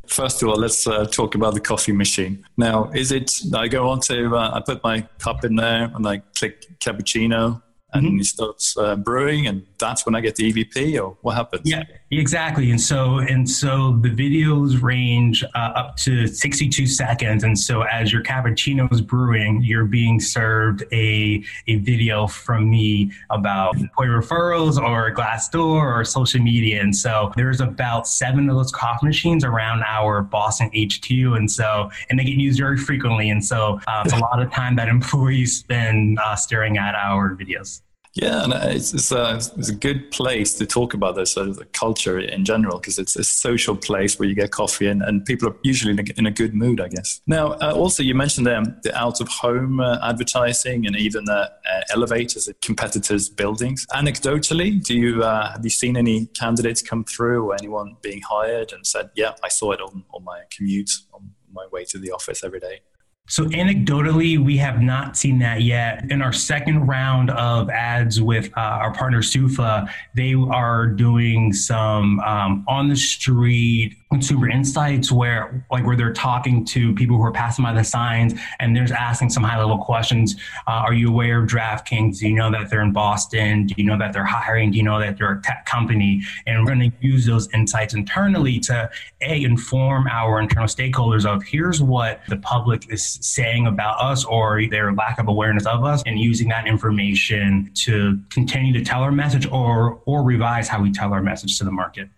First 0.06 0.42
of 0.42 0.48
all, 0.48 0.56
let's 0.56 0.86
uh, 0.86 1.04
talk 1.04 1.34
about 1.34 1.52
the 1.52 1.60
coffee 1.60 1.92
machine. 1.92 2.42
Now, 2.56 2.90
is 2.94 3.12
it, 3.12 3.30
I 3.54 3.68
go 3.68 3.90
on 3.90 4.00
to, 4.08 4.34
uh, 4.34 4.52
I 4.54 4.60
put 4.60 4.82
my 4.82 5.02
cup 5.18 5.44
in 5.44 5.56
there 5.56 5.92
and 5.94 6.08
I 6.08 6.22
click 6.34 6.64
cappuccino 6.80 7.62
and 7.92 8.06
mm-hmm. 8.06 8.20
it 8.20 8.26
starts 8.26 8.76
uh, 8.76 8.96
brewing 8.96 9.46
and 9.46 9.66
that's 9.78 10.04
when 10.04 10.14
i 10.14 10.20
get 10.20 10.36
the 10.36 10.52
evp 10.52 11.00
or 11.00 11.16
what 11.22 11.36
happens? 11.36 11.62
Yeah 11.64 11.84
exactly. 12.10 12.70
And 12.70 12.80
so 12.80 13.18
and 13.18 13.48
so 13.48 13.98
the 14.00 14.08
videos 14.08 14.80
range 14.82 15.44
uh, 15.54 15.58
up 15.58 15.96
to 15.98 16.26
62 16.26 16.86
seconds. 16.86 17.44
And 17.44 17.58
so 17.58 17.82
as 17.82 18.12
your 18.12 18.22
cappuccino 18.22 18.90
is 18.92 19.00
brewing 19.00 19.62
you're 19.62 19.84
being 19.84 20.20
served 20.20 20.84
a, 20.92 21.42
a 21.66 21.76
video 21.76 22.26
from 22.26 22.70
me 22.70 23.12
about 23.30 23.76
employee 23.76 24.08
referrals 24.08 24.78
or 24.78 25.12
glassdoor 25.14 25.82
or 25.82 26.04
social 26.04 26.40
media. 26.40 26.80
And 26.80 26.94
so 26.94 27.32
there's 27.36 27.60
about 27.60 28.06
seven 28.06 28.48
of 28.48 28.56
those 28.56 28.72
coffee 28.72 29.06
machines 29.06 29.44
around 29.44 29.82
our 29.86 30.22
boston 30.22 30.70
hq 30.70 31.10
and 31.10 31.50
so 31.50 31.90
and 32.08 32.18
they 32.18 32.24
get 32.24 32.34
used 32.34 32.58
very 32.58 32.78
frequently. 32.78 33.30
And 33.30 33.44
so 33.44 33.80
uh, 33.86 34.02
it's 34.04 34.14
a 34.14 34.18
lot 34.18 34.40
of 34.40 34.50
time 34.52 34.76
that 34.76 34.88
employees 34.98 35.58
spend 35.58 36.18
uh, 36.18 36.36
staring 36.36 36.78
at 36.78 36.94
our 36.94 37.34
videos 37.34 37.82
Yeah, 38.14 38.44
and 38.44 38.52
it's, 38.52 38.94
it's, 38.94 39.12
a, 39.12 39.36
it's 39.36 39.68
a 39.68 39.74
good 39.74 40.10
place 40.10 40.54
to 40.54 40.66
talk 40.66 40.94
about 40.94 41.14
this 41.14 41.32
sort 41.32 41.48
of 41.48 41.72
culture 41.72 42.18
in 42.18 42.44
general 42.44 42.78
because 42.78 42.98
it's 42.98 43.16
a 43.16 43.22
social 43.22 43.76
place 43.76 44.18
where 44.18 44.28
you 44.28 44.34
get 44.34 44.50
coffee 44.50 44.88
and, 44.88 45.02
and 45.02 45.24
people 45.24 45.48
are 45.48 45.56
usually 45.62 45.92
in 45.92 46.00
a, 46.00 46.04
in 46.16 46.26
a 46.26 46.30
good 46.30 46.54
mood, 46.54 46.80
I 46.80 46.88
guess. 46.88 47.20
Now, 47.26 47.52
uh, 47.52 47.72
also, 47.74 48.02
you 48.02 48.14
mentioned 48.14 48.46
the 48.46 48.92
out 48.94 49.20
of 49.20 49.28
home 49.28 49.80
uh, 49.80 49.98
advertising 50.02 50.86
and 50.86 50.96
even 50.96 51.28
uh, 51.28 51.48
elevators 51.90 52.48
at 52.48 52.60
competitors' 52.60 53.28
buildings. 53.28 53.86
Anecdotally, 53.92 54.82
do 54.82 54.94
you 54.94 55.22
uh, 55.22 55.52
have 55.52 55.64
you 55.64 55.70
seen 55.70 55.96
any 55.96 56.26
candidates 56.26 56.82
come 56.82 57.04
through 57.04 57.50
or 57.50 57.54
anyone 57.54 57.96
being 58.02 58.20
hired 58.22 58.72
and 58.72 58.86
said, 58.86 59.10
"Yeah, 59.14 59.32
I 59.44 59.48
saw 59.48 59.72
it 59.72 59.80
on, 59.80 60.04
on 60.12 60.24
my 60.24 60.42
commute 60.50 60.90
on 61.12 61.30
my 61.52 61.66
way 61.70 61.84
to 61.86 61.98
the 61.98 62.10
office 62.10 62.42
every 62.42 62.60
day"? 62.60 62.80
So, 63.28 63.44
anecdotally, 63.44 64.38
we 64.42 64.56
have 64.56 64.80
not 64.80 65.16
seen 65.16 65.38
that 65.40 65.60
yet. 65.60 66.10
In 66.10 66.22
our 66.22 66.32
second 66.32 66.86
round 66.86 67.30
of 67.30 67.68
ads 67.68 68.22
with 68.22 68.50
uh, 68.56 68.60
our 68.60 68.92
partner 68.94 69.20
Soofa, 69.20 69.88
they 70.14 70.34
are 70.34 70.86
doing 70.86 71.52
some 71.52 72.20
um, 72.20 72.64
on 72.66 72.88
the 72.88 72.96
street 72.96 73.96
consumer 74.10 74.48
insights 74.48 75.12
where 75.12 75.64
like 75.70 75.84
where 75.84 75.96
they're 75.96 76.12
talking 76.12 76.64
to 76.64 76.94
people 76.94 77.16
who 77.16 77.22
are 77.22 77.32
passing 77.32 77.62
by 77.62 77.72
the 77.72 77.84
signs 77.84 78.34
and 78.58 78.74
they're 78.74 78.90
asking 78.96 79.28
some 79.28 79.42
high 79.42 79.58
level 79.58 79.78
questions. 79.78 80.36
Uh, 80.66 80.70
are 80.70 80.94
you 80.94 81.08
aware 81.08 81.42
of 81.42 81.48
draftkings? 81.48 82.18
Do 82.18 82.28
you 82.28 82.34
know 82.34 82.50
that 82.50 82.70
they're 82.70 82.80
in 82.80 82.92
boston? 82.92 83.66
Do 83.66 83.74
you 83.76 83.84
know 83.84 83.98
that 83.98 84.12
they're 84.12 84.24
hiring? 84.24 84.70
Do 84.70 84.78
you 84.78 84.82
know 84.84 84.98
that 84.98 85.18
they're 85.18 85.32
a 85.32 85.42
tech 85.42 85.66
company? 85.66 86.22
And 86.46 86.58
we're 86.60 86.74
going 86.74 86.90
to 86.90 86.96
use 87.00 87.26
those 87.26 87.52
insights 87.52 87.94
internally 87.94 88.58
to 88.60 88.90
a 89.20 89.42
inform 89.42 90.06
our 90.08 90.40
internal 90.40 90.68
stakeholders 90.68 91.26
of 91.26 91.42
here's 91.42 91.82
what 91.82 92.20
the 92.28 92.36
public 92.36 92.90
is 92.90 93.18
saying 93.20 93.66
about 93.66 94.00
us 94.00 94.24
or 94.24 94.66
their 94.68 94.92
lack 94.94 95.18
of 95.18 95.28
awareness 95.28 95.66
of 95.66 95.84
us 95.84 96.02
and 96.06 96.18
using 96.18 96.48
that 96.48 96.66
information 96.66 97.70
to 97.74 98.18
continue 98.30 98.72
to 98.72 98.84
tell 98.84 99.02
our 99.02 99.12
message 99.12 99.46
or 99.50 100.00
or 100.06 100.22
revise 100.22 100.68
how 100.68 100.80
we 100.80 100.90
tell 100.90 101.12
our 101.12 101.22
message 101.22 101.58
to 101.58 101.64
the 101.64 101.70
market 101.70 102.08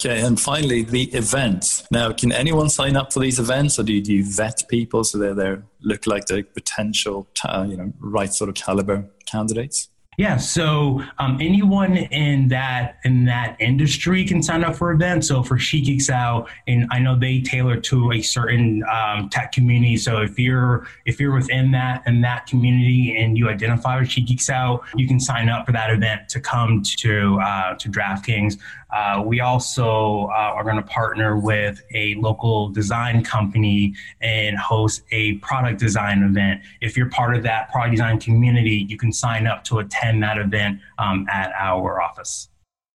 Okay, 0.00 0.20
and 0.20 0.40
finally, 0.40 0.82
the 0.82 1.04
events. 1.12 1.86
Now, 1.90 2.12
can 2.12 2.32
anyone 2.32 2.68
sign 2.68 2.96
up 2.96 3.12
for 3.12 3.20
these 3.20 3.38
events, 3.38 3.78
or 3.78 3.84
do 3.84 3.92
you, 3.92 4.02
do 4.02 4.12
you 4.12 4.24
vet 4.24 4.62
people 4.68 5.04
so 5.04 5.18
they 5.18 5.32
they 5.32 5.60
look 5.80 6.06
like 6.06 6.26
the 6.26 6.42
potential, 6.42 7.28
uh, 7.44 7.64
you 7.68 7.76
know, 7.76 7.92
right 8.00 8.32
sort 8.32 8.48
of 8.48 8.56
caliber 8.56 9.08
candidates? 9.26 9.88
Yeah, 10.18 10.36
so 10.36 11.02
um, 11.18 11.38
anyone 11.40 11.96
in 11.96 12.48
that 12.48 12.98
in 13.04 13.24
that 13.24 13.56
industry 13.60 14.26
can 14.26 14.42
sign 14.42 14.62
up 14.62 14.76
for 14.76 14.92
events. 14.92 15.28
So 15.28 15.42
for 15.42 15.58
She 15.58 15.80
Geeks 15.80 16.10
Out, 16.10 16.50
and 16.66 16.86
I 16.90 16.98
know 16.98 17.18
they 17.18 17.40
tailor 17.40 17.80
to 17.80 18.12
a 18.12 18.20
certain 18.20 18.84
um, 18.92 19.30
tech 19.30 19.52
community. 19.52 19.96
So 19.96 20.20
if 20.20 20.38
you're 20.38 20.86
if 21.06 21.18
you're 21.18 21.32
within 21.32 21.70
that 21.72 22.02
in 22.06 22.20
that 22.20 22.46
community 22.46 23.16
and 23.16 23.38
you 23.38 23.48
identify 23.48 23.98
with 23.98 24.10
She 24.10 24.20
Geeks 24.20 24.50
Out, 24.50 24.84
you 24.94 25.08
can 25.08 25.18
sign 25.18 25.48
up 25.48 25.64
for 25.64 25.72
that 25.72 25.88
event 25.88 26.28
to 26.28 26.40
come 26.40 26.82
to 26.98 27.40
uh, 27.40 27.74
to 27.76 27.88
DraftKings. 27.88 28.58
Uh, 28.92 29.22
we 29.24 29.40
also 29.40 30.26
uh, 30.26 30.52
are 30.54 30.64
going 30.64 30.76
to 30.76 30.82
partner 30.82 31.38
with 31.38 31.82
a 31.94 32.14
local 32.16 32.68
design 32.68 33.24
company 33.24 33.94
and 34.20 34.58
host 34.58 35.02
a 35.12 35.34
product 35.38 35.80
design 35.80 36.22
event. 36.22 36.60
If 36.80 36.96
you're 36.96 37.08
part 37.08 37.34
of 37.34 37.42
that 37.44 37.70
product 37.70 37.92
design 37.92 38.20
community, 38.20 38.86
you 38.88 38.98
can 38.98 39.12
sign 39.12 39.46
up 39.46 39.64
to 39.64 39.78
attend 39.78 40.22
that 40.22 40.38
event 40.38 40.80
um, 40.98 41.26
at 41.30 41.52
our 41.58 42.02
office. 42.02 42.48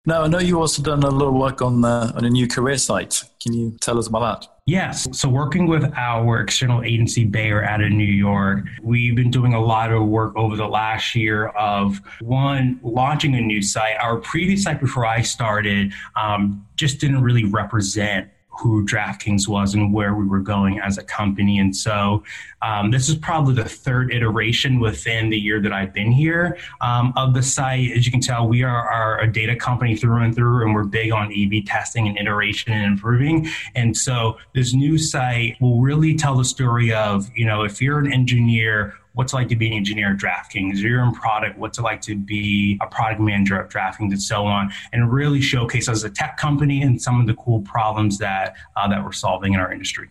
Now, 0.04 0.22
I 0.22 0.28
know 0.28 0.38
you 0.38 0.60
also 0.60 0.82
done 0.82 1.02
a 1.02 1.10
little 1.10 1.36
work 1.38 1.60
on 1.62 1.84
uh, 1.84 2.12
on 2.14 2.24
a 2.24 2.30
new 2.30 2.46
career 2.46 2.78
site. 2.78 3.24
Can 3.42 3.52
you 3.54 3.76
tell 3.80 3.98
us 3.98 4.06
about 4.06 4.40
that? 4.42 4.55
Yes. 4.68 5.06
So, 5.12 5.28
working 5.28 5.68
with 5.68 5.84
our 5.94 6.40
external 6.40 6.82
agency, 6.82 7.24
Bayard, 7.24 7.64
out 7.64 7.80
of 7.80 7.92
New 7.92 8.02
York, 8.02 8.64
we've 8.82 9.14
been 9.14 9.30
doing 9.30 9.54
a 9.54 9.60
lot 9.60 9.92
of 9.92 10.04
work 10.06 10.34
over 10.34 10.56
the 10.56 10.66
last 10.66 11.14
year 11.14 11.46
of 11.50 12.00
one, 12.20 12.80
launching 12.82 13.36
a 13.36 13.40
new 13.40 13.62
site. 13.62 13.94
Our 14.00 14.16
previous 14.16 14.64
site 14.64 14.80
before 14.80 15.06
I 15.06 15.22
started 15.22 15.92
um, 16.16 16.66
just 16.74 16.98
didn't 16.98 17.22
really 17.22 17.44
represent 17.44 18.28
who 18.58 18.84
DraftKings 18.84 19.48
was 19.48 19.74
and 19.74 19.92
where 19.92 20.14
we 20.14 20.26
were 20.26 20.40
going 20.40 20.80
as 20.80 20.98
a 20.98 21.02
company. 21.04 21.58
And 21.58 21.74
so 21.74 22.22
um, 22.62 22.90
this 22.90 23.08
is 23.08 23.16
probably 23.16 23.54
the 23.54 23.68
third 23.68 24.12
iteration 24.12 24.80
within 24.80 25.28
the 25.28 25.38
year 25.38 25.60
that 25.60 25.72
I've 25.72 25.92
been 25.92 26.10
here 26.10 26.58
um, 26.80 27.12
of 27.16 27.34
the 27.34 27.42
site. 27.42 27.92
As 27.92 28.06
you 28.06 28.12
can 28.12 28.20
tell, 28.20 28.48
we 28.48 28.62
are, 28.62 28.90
are, 28.90 29.20
a 29.20 29.30
data 29.30 29.56
company 29.56 29.96
through 29.96 30.22
and 30.22 30.34
through, 30.34 30.64
and 30.64 30.74
we're 30.74 30.84
big 30.84 31.12
on 31.12 31.32
A/B 31.32 31.62
testing 31.62 32.08
and 32.08 32.18
iteration 32.18 32.72
and 32.72 32.84
improving. 32.84 33.48
And 33.74 33.96
so 33.96 34.38
this 34.54 34.74
new 34.74 34.98
site 34.98 35.56
will 35.60 35.80
really 35.80 36.14
tell 36.14 36.36
the 36.36 36.44
story 36.44 36.92
of, 36.92 37.30
you 37.34 37.46
know, 37.46 37.62
if 37.62 37.80
you're 37.80 37.98
an 37.98 38.12
engineer, 38.12 38.94
what's 39.16 39.32
it 39.32 39.36
like 39.36 39.48
to 39.48 39.56
be 39.56 39.66
an 39.66 39.72
engineer 39.72 40.12
at 40.12 40.18
DraftKings? 40.18 40.76
You're 40.76 41.02
in 41.02 41.12
product, 41.12 41.58
what's 41.58 41.78
it 41.78 41.82
like 41.82 42.02
to 42.02 42.14
be 42.14 42.78
a 42.82 42.86
product 42.86 43.20
manager 43.20 43.58
at 43.60 43.70
DraftKings, 43.70 44.12
and 44.12 44.22
so 44.22 44.44
on, 44.44 44.70
and 44.92 45.10
really 45.10 45.40
showcase 45.40 45.88
us 45.88 45.96
as 45.96 46.04
a 46.04 46.10
tech 46.10 46.36
company 46.36 46.82
and 46.82 47.00
some 47.00 47.20
of 47.20 47.26
the 47.26 47.34
cool 47.34 47.62
problems 47.62 48.18
that 48.18 48.56
uh, 48.76 48.86
that 48.88 49.02
we're 49.02 49.12
solving 49.12 49.54
in 49.54 49.60
our 49.60 49.72
industry. 49.72 50.08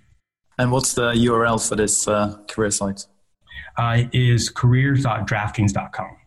And 0.58 0.72
what's 0.72 0.94
the 0.94 1.12
URL 1.12 1.68
for 1.68 1.76
this 1.76 2.08
uh, 2.08 2.38
career 2.50 2.72
site? 2.72 3.06
Uh, 3.78 4.04
is 4.12 4.50
careers.draftkings.com. 4.50 6.18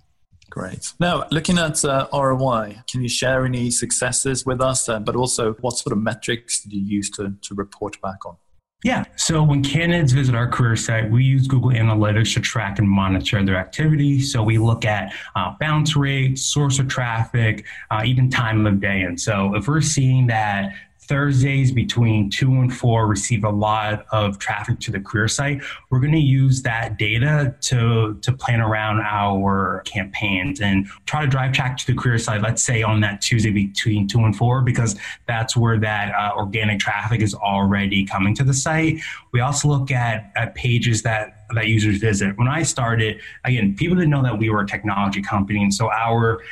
Great. 0.50 0.92
Now, 1.00 1.26
looking 1.30 1.58
at 1.58 1.84
uh, 1.84 2.06
ROI, 2.12 2.82
can 2.90 3.02
you 3.02 3.08
share 3.08 3.44
any 3.44 3.70
successes 3.70 4.46
with 4.46 4.60
us? 4.60 4.88
Uh, 4.88 5.00
but 5.00 5.16
also, 5.16 5.54
what 5.54 5.72
sort 5.72 5.92
of 5.92 6.02
metrics 6.02 6.62
did 6.62 6.72
you 6.72 6.82
use 6.82 7.10
to, 7.10 7.34
to 7.42 7.54
report 7.54 8.00
back 8.00 8.24
on? 8.24 8.36
Yeah. 8.84 9.04
So 9.16 9.42
when 9.42 9.64
candidates 9.64 10.12
visit 10.12 10.36
our 10.36 10.46
career 10.46 10.76
site, 10.76 11.10
we 11.10 11.24
use 11.24 11.48
Google 11.48 11.70
Analytics 11.70 12.34
to 12.34 12.40
track 12.40 12.78
and 12.78 12.88
monitor 12.88 13.42
their 13.42 13.56
activity. 13.56 14.20
So 14.20 14.40
we 14.44 14.56
look 14.56 14.84
at 14.84 15.12
uh, 15.34 15.54
bounce 15.58 15.96
rate, 15.96 16.38
source 16.38 16.78
of 16.78 16.86
traffic, 16.86 17.66
uh, 17.90 18.02
even 18.04 18.30
time 18.30 18.64
of 18.66 18.80
day. 18.80 19.02
And 19.02 19.20
so 19.20 19.56
if 19.56 19.66
we're 19.66 19.80
seeing 19.80 20.28
that 20.28 20.74
Thursdays 21.08 21.72
between 21.72 22.28
two 22.28 22.52
and 22.52 22.74
four 22.74 23.06
receive 23.06 23.44
a 23.44 23.50
lot 23.50 24.04
of 24.12 24.38
traffic 24.38 24.78
to 24.80 24.92
the 24.92 25.00
career 25.00 25.26
site. 25.26 25.62
We're 25.88 26.00
going 26.00 26.12
to 26.12 26.18
use 26.18 26.60
that 26.62 26.98
data 26.98 27.54
to, 27.62 28.18
to 28.20 28.32
plan 28.32 28.60
around 28.60 29.00
our 29.00 29.82
campaigns 29.86 30.60
and 30.60 30.86
try 31.06 31.22
to 31.22 31.26
drive 31.26 31.52
traffic 31.52 31.78
to 31.78 31.86
the 31.86 31.98
career 31.98 32.18
site, 32.18 32.42
let's 32.42 32.62
say 32.62 32.82
on 32.82 33.00
that 33.00 33.22
Tuesday 33.22 33.50
between 33.50 34.06
two 34.06 34.20
and 34.20 34.36
four, 34.36 34.60
because 34.60 34.96
that's 35.26 35.56
where 35.56 35.78
that 35.80 36.14
uh, 36.14 36.36
organic 36.36 36.78
traffic 36.78 37.22
is 37.22 37.34
already 37.34 38.04
coming 38.04 38.34
to 38.34 38.44
the 38.44 38.54
site. 38.54 38.98
We 39.32 39.40
also 39.40 39.68
look 39.68 39.90
at, 39.90 40.30
at 40.36 40.54
pages 40.54 41.02
that, 41.02 41.46
that 41.54 41.68
users 41.68 41.96
visit. 41.96 42.36
When 42.36 42.48
I 42.48 42.62
started, 42.62 43.20
again, 43.44 43.74
people 43.76 43.96
didn't 43.96 44.10
know 44.10 44.22
that 44.22 44.38
we 44.38 44.50
were 44.50 44.60
a 44.60 44.66
technology 44.66 45.22
company. 45.22 45.62
And 45.62 45.72
so 45.72 45.90
our 45.90 46.42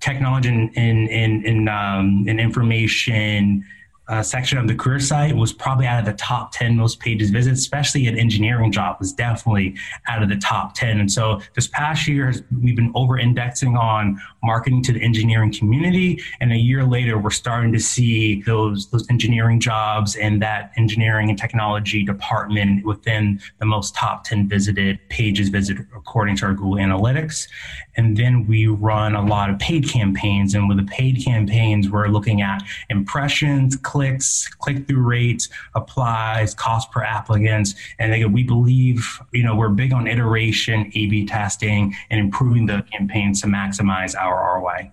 technology 0.00 0.48
and, 0.48 0.70
and, 0.76 1.10
and, 1.10 1.44
and, 1.44 1.68
um, 1.68 2.24
and 2.26 2.40
information 2.40 3.66
uh, 4.08 4.22
section 4.22 4.58
of 4.58 4.66
the 4.66 4.74
career 4.74 5.00
site 5.00 5.36
was 5.36 5.52
probably 5.52 5.86
out 5.86 5.98
of 5.98 6.06
the 6.06 6.14
top 6.14 6.52
10 6.52 6.76
most 6.76 6.98
pages 6.98 7.30
visited, 7.30 7.58
especially 7.58 8.06
an 8.06 8.18
engineering 8.18 8.72
job 8.72 8.96
was 8.98 9.12
definitely 9.12 9.76
out 10.08 10.22
of 10.22 10.28
the 10.28 10.36
top 10.36 10.74
10. 10.74 11.00
And 11.00 11.12
so 11.12 11.40
this 11.54 11.66
past 11.66 12.08
year, 12.08 12.32
we've 12.62 12.76
been 12.76 12.92
over 12.94 13.18
indexing 13.18 13.76
on 13.76 14.20
marketing 14.42 14.82
to 14.84 14.92
the 14.92 15.02
engineering 15.02 15.52
community. 15.52 16.22
And 16.40 16.52
a 16.52 16.56
year 16.56 16.84
later, 16.84 17.18
we're 17.18 17.30
starting 17.30 17.72
to 17.72 17.80
see 17.80 18.42
those, 18.42 18.88
those 18.88 19.08
engineering 19.10 19.60
jobs 19.60 20.16
and 20.16 20.40
that 20.42 20.72
engineering 20.76 21.28
and 21.30 21.38
technology 21.38 22.04
department 22.04 22.84
within 22.84 23.40
the 23.58 23.66
most 23.66 23.94
top 23.94 24.24
10 24.24 24.48
visited 24.48 24.98
pages 25.08 25.48
visited 25.48 25.86
according 25.96 26.36
to 26.36 26.46
our 26.46 26.54
Google 26.54 26.76
Analytics. 26.76 27.48
And 27.96 28.16
then 28.16 28.46
we 28.46 28.68
run 28.68 29.14
a 29.14 29.24
lot 29.24 29.50
of 29.50 29.58
paid 29.58 29.88
campaigns. 29.88 30.54
And 30.54 30.68
with 30.68 30.78
the 30.78 30.84
paid 30.84 31.24
campaigns, 31.24 31.90
we're 31.90 32.06
looking 32.06 32.42
at 32.42 32.62
impressions, 32.90 33.76
clicks, 33.76 34.48
click 34.48 34.86
through 34.86 35.02
rates, 35.02 35.48
applies, 35.74 36.54
cost 36.54 36.92
per 36.92 37.02
applicants. 37.02 37.74
And 37.98 38.12
again, 38.12 38.32
we 38.32 38.44
believe, 38.44 39.20
you 39.32 39.42
know, 39.42 39.56
we're 39.56 39.68
big 39.68 39.92
on 39.92 40.06
iteration, 40.06 40.92
A 40.94 41.06
B 41.06 41.26
testing, 41.26 41.94
and 42.10 42.20
improving 42.20 42.66
the 42.66 42.84
campaigns 42.92 43.40
to 43.42 43.48
maximize 43.48 44.14
our 44.16 44.27
ROI. 44.30 44.92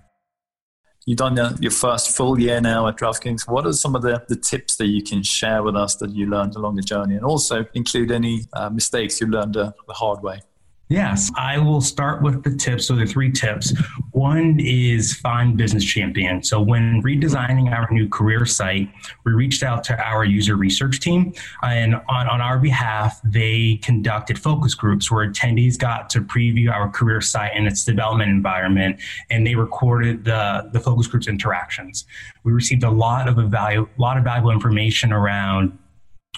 You've 1.06 1.20
done 1.20 1.38
your 1.62 1.72
first 1.72 2.16
full 2.16 2.40
year 2.40 2.60
now 2.60 2.88
at 2.88 2.98
DraftKings. 2.98 3.48
What 3.48 3.68
are 3.68 3.74
some 3.74 3.96
of 3.96 4.02
the, 4.02 4.24
the 4.28 4.36
tips 4.36 4.76
that 4.78 4.88
you 4.88 5.04
can 5.04 5.22
share 5.22 5.62
with 5.62 5.76
us 5.76 5.96
that 5.98 6.10
you 6.10 6.26
learned 6.26 6.56
along 6.56 6.76
the 6.76 6.82
journey? 6.82 7.16
And 7.16 7.24
also 7.24 7.64
include 7.76 8.12
any 8.12 8.46
uh, 8.54 8.72
mistakes 8.72 9.22
you 9.22 9.28
learned 9.28 9.56
uh, 9.56 9.72
the 9.88 9.94
hard 9.94 10.24
way. 10.24 10.42
Yes, 10.88 11.32
I 11.36 11.58
will 11.58 11.82
start 11.82 12.22
with 12.22 12.44
the 12.44 12.56
tips. 12.56 12.86
So, 12.86 12.96
the 12.96 13.08
three 13.08 13.32
tips. 13.32 13.74
One 14.12 14.60
is 14.60 15.16
find 15.16 15.58
business 15.58 15.84
champion. 15.84 16.44
So, 16.44 16.62
when 16.62 17.02
redesigning 17.02 17.72
our 17.72 17.88
new 17.90 18.08
career 18.08 18.46
site, 18.46 18.90
we 19.24 19.32
reached 19.32 19.64
out 19.64 19.84
to 19.86 20.00
our 20.00 20.24
user 20.24 20.56
research 20.56 21.00
team, 21.00 21.34
and 21.64 21.96
on, 21.96 22.28
on 22.28 22.40
our 22.40 22.60
behalf, 22.60 23.20
they 23.24 23.80
conducted 23.82 24.38
focus 24.38 24.76
groups 24.76 25.10
where 25.10 25.28
attendees 25.28 25.76
got 25.76 26.08
to 26.12 26.22
preview 26.22 26.72
our 26.72 26.88
career 26.88 27.20
site 27.20 27.52
and 27.56 27.66
its 27.66 27.84
development 27.84 28.30
environment, 28.30 29.00
and 29.32 29.46
they 29.46 29.56
recorded 29.56 30.24
the, 30.24 30.70
the 30.72 30.80
focus 30.80 31.08
groups 31.08 31.28
interactions. 31.28 32.06
We 32.44 32.52
received 32.52 32.84
a 32.84 32.92
lot 32.92 33.28
of 33.28 33.38
value, 33.50 33.88
a 33.98 34.02
lot 34.02 34.18
of 34.18 34.24
valuable 34.24 34.52
information 34.52 35.12
around 35.12 35.80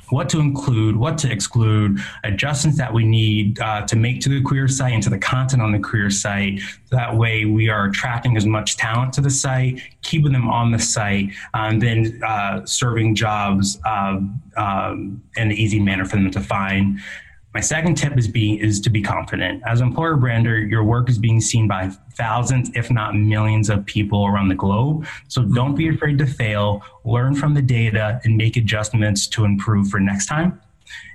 what 0.10 0.30
to 0.30 0.40
include, 0.40 0.96
what 0.96 1.18
to 1.20 1.32
exclude, 1.32 2.00
adjustments 2.24 2.78
that 2.78 2.94
we 2.94 3.04
need 3.04 3.60
uh, 3.60 3.86
to 3.88 3.96
make 3.96 4.22
to 4.22 4.30
the 4.30 4.42
career 4.42 4.68
site 4.68 4.94
and 4.94 5.04
to 5.04 5.10
the 5.10 5.18
content 5.18 5.62
on 5.62 5.72
the 5.72 5.80
career 5.80 6.10
site. 6.10 6.60
That 6.92 7.16
way, 7.16 7.46
we 7.46 7.70
are 7.70 7.86
attracting 7.86 8.38
as 8.38 8.46
much 8.46 8.78
talent 8.78 9.14
to 9.14 9.22
the 9.22 9.30
site, 9.30 9.82
keeping 10.02 10.32
them 10.32 10.50
on 10.50 10.72
the 10.72 10.80
site, 10.80 11.32
and 11.54 11.82
then 11.82 12.22
uh, 12.26 12.66
serving 12.66 13.16
jobs 13.16 13.80
um, 13.86 14.42
um, 14.56 15.22
in 15.36 15.44
an 15.44 15.52
easy 15.52 15.80
manner 15.80 16.06
for 16.06 16.16
them 16.16 16.32
to 16.32 16.42
find. 16.42 17.00
My 17.58 17.62
second 17.62 17.96
tip 17.96 18.16
is 18.20 18.28
being 18.28 18.60
is 18.60 18.80
to 18.82 18.92
be 18.92 19.02
confident. 19.02 19.64
As 19.66 19.82
an 19.82 19.88
employer 19.88 20.16
brander, 20.16 20.60
your 20.60 20.84
work 20.84 21.10
is 21.10 21.18
being 21.18 21.42
seen 21.42 21.68
by 21.68 21.90
thousands, 22.14 22.70
if 22.76 22.92
not 22.92 23.16
millions, 23.16 23.72
of 23.72 23.84
people 23.84 24.28
around 24.28 24.50
the 24.50 24.54
globe. 24.54 25.08
So 25.28 25.42
don't 25.42 25.74
be 25.74 25.90
afraid 25.90 26.20
to 26.20 26.28
fail. 26.28 26.84
Learn 27.04 27.34
from 27.34 27.56
the 27.56 27.62
data 27.64 28.22
and 28.24 28.38
make 28.38 28.58
adjustments 28.58 29.26
to 29.30 29.44
improve 29.44 29.90
for 29.90 30.00
next 30.00 30.28
time. 30.28 30.62